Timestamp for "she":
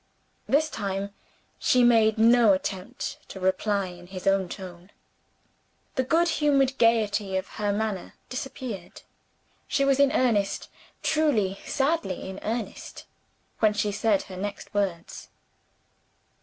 1.59-1.83, 9.67-9.85, 13.73-13.91